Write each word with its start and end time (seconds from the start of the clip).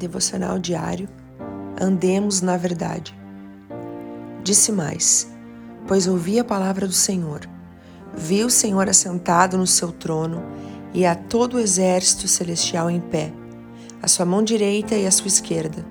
Devocional 0.00 0.58
diário 0.58 1.06
Andemos 1.78 2.40
na 2.40 2.56
verdade. 2.56 3.14
Disse 4.42 4.72
mais: 4.72 5.30
Pois 5.86 6.06
ouvi 6.06 6.38
a 6.38 6.44
palavra 6.44 6.86
do 6.86 6.92
Senhor. 6.94 7.40
Vi 8.14 8.42
o 8.42 8.48
Senhor 8.48 8.88
assentado 8.88 9.58
no 9.58 9.66
seu 9.66 9.92
trono 9.92 10.42
e 10.94 11.04
a 11.04 11.14
todo 11.14 11.54
o 11.54 11.60
exército 11.60 12.26
celestial 12.26 12.90
em 12.90 12.98
pé, 12.98 13.30
a 14.02 14.08
sua 14.08 14.24
mão 14.24 14.42
direita 14.42 14.94
e 14.94 15.06
a 15.06 15.10
sua 15.10 15.28
esquerda. 15.28 15.84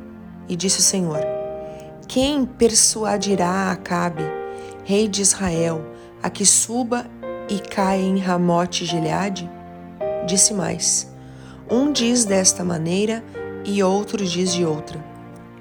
E 0.48 0.56
disse 0.56 0.80
o 0.80 0.84
Senhor: 0.84 1.22
Quem 2.08 2.48
persuadirá 2.48 3.72
Acabe, 3.72 4.24
rei 4.84 5.08
de 5.08 5.22
Israel, 5.22 5.86
a 6.24 6.32
que 6.32 6.48
suba 6.48 7.06
e 7.48 7.60
caia 7.60 8.02
em 8.02 8.18
Ramote 8.18 8.86
Gileade? 8.86 9.48
Disse 10.26 10.52
mais: 10.52 11.08
Um 11.70 11.92
diz 11.92 12.26
desta 12.26 12.64
maneira 12.64 13.24
e 13.70 13.84
outro 13.84 14.26
diz 14.26 14.54
de 14.54 14.66
outra. 14.66 15.04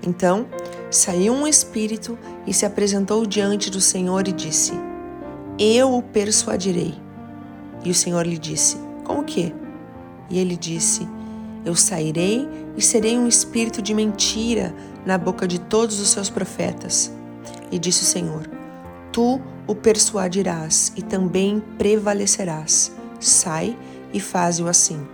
Então 0.02 0.46
saiu 0.90 1.34
um 1.34 1.46
espírito 1.46 2.18
e 2.46 2.54
se 2.54 2.64
apresentou 2.64 3.26
diante 3.26 3.70
do 3.70 3.80
Senhor 3.80 4.26
e 4.26 4.32
disse: 4.32 4.72
Eu 5.58 5.94
o 5.94 6.02
persuadirei. 6.02 6.94
E 7.84 7.90
o 7.90 7.94
Senhor 7.94 8.26
lhe 8.26 8.38
disse: 8.38 8.78
Com 9.04 9.20
o 9.20 9.24
quê? 9.24 9.52
E 10.30 10.38
ele 10.38 10.56
disse: 10.56 11.06
Eu 11.64 11.74
sairei 11.74 12.48
e 12.76 12.82
serei 12.82 13.18
um 13.18 13.26
espírito 13.28 13.82
de 13.82 13.92
mentira 13.92 14.74
na 15.04 15.18
boca 15.18 15.46
de 15.46 15.58
todos 15.58 16.00
os 16.00 16.08
seus 16.08 16.30
profetas. 16.30 17.12
E 17.70 17.78
disse 17.78 18.02
o 18.02 18.06
Senhor: 18.06 18.48
Tu 19.12 19.40
o 19.66 19.74
persuadirás 19.74 20.92
e 20.96 21.02
também 21.02 21.62
prevalecerás. 21.76 22.92
Sai 23.20 23.76
e 24.12 24.20
faze-o 24.20 24.68
assim. 24.68 25.06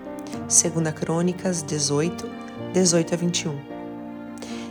Segunda 0.47 0.93
Crônicas 0.93 1.63
18, 1.63 2.44
18 2.73 3.15
a 3.15 3.17
21. 3.17 3.75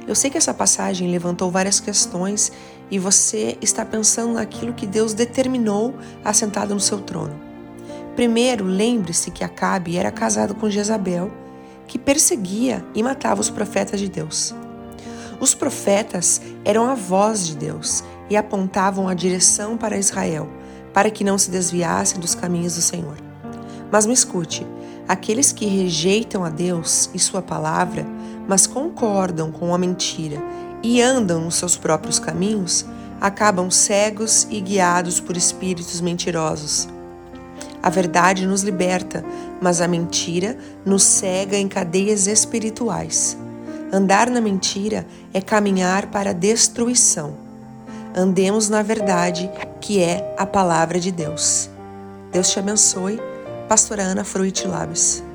Eu 0.08 0.16
sei 0.16 0.30
que 0.30 0.38
essa 0.38 0.54
passagem 0.54 1.10
levantou 1.10 1.50
várias 1.50 1.80
questões 1.80 2.52
e 2.92 3.00
você 3.00 3.58
está 3.62 3.86
pensando 3.86 4.34
naquilo 4.34 4.74
que 4.74 4.86
Deus 4.86 5.14
determinou 5.14 5.96
assentado 6.24 6.74
no 6.74 6.80
seu 6.80 7.00
trono. 7.00 7.40
Primeiro, 8.16 8.66
lembre-se 8.66 9.32
que 9.32 9.44
Acabe 9.44 9.98
era 9.98 10.12
casado 10.12 10.54
com 10.54 10.70
Jezabel, 10.70 11.32
que 11.88 11.98
perseguia 11.98 12.86
e 12.94 13.02
matava 13.02 13.42
os 13.42 13.50
profetas 13.50 14.00
de 14.00 14.10
Deus. 14.10 14.54
Os 15.40 15.56
profetas 15.56 16.42
eram 16.64 16.90
a 16.90 16.96
voz 16.96 17.48
de 17.48 17.56
Deus 17.56 18.04
e 18.30 18.38
apontavam 18.38 19.08
a 19.08 19.14
direção 19.14 19.78
para 19.78 19.98
Israel, 19.98 20.48
para 20.94 21.10
que 21.10 21.24
não 21.24 21.38
se 21.38 21.50
desviassem 21.50 22.20
dos 22.20 22.36
caminhos 22.36 22.76
do 22.76 22.82
Senhor. 22.82 23.33
Mas 23.94 24.08
me 24.08 24.14
escute: 24.14 24.66
aqueles 25.08 25.52
que 25.52 25.68
rejeitam 25.68 26.44
a 26.44 26.50
Deus 26.50 27.12
e 27.14 27.20
Sua 27.20 27.44
palavra, 27.44 28.04
mas 28.48 28.66
concordam 28.66 29.52
com 29.52 29.72
a 29.72 29.78
mentira 29.78 30.42
e 30.82 31.00
andam 31.00 31.42
nos 31.42 31.58
seus 31.58 31.78
próprios 31.78 32.18
caminhos, 32.18 32.88
acabam 33.22 33.70
cegos 33.70 34.48
e 34.50 34.60
guiados 34.60 35.20
por 35.20 35.38
espíritos 35.38 36.02
mentirosos. 36.02 36.90
A 37.84 37.90
verdade 37.92 38.48
nos 38.48 38.64
liberta, 38.64 39.24
mas 39.62 39.80
a 39.80 39.88
mentira 39.88 40.58
nos 40.84 41.04
cega 41.04 41.56
em 41.56 41.68
cadeias 41.68 42.26
espirituais. 42.26 43.38
Andar 43.92 44.28
na 44.28 44.42
mentira 44.42 45.06
é 45.32 45.40
caminhar 45.40 46.08
para 46.08 46.32
a 46.32 46.34
destruição. 46.34 47.36
Andemos 48.16 48.70
na 48.70 48.82
verdade, 48.82 49.52
que 49.80 50.02
é 50.02 50.34
a 50.36 50.48
palavra 50.48 51.00
de 51.00 51.12
Deus. 51.12 51.70
Deus 52.32 52.50
te 52.50 52.58
abençoe. 52.58 53.33
Pastora 53.74 54.04
Ana 54.04 54.24
Fruit 54.24 54.66
Labs. 54.66 55.33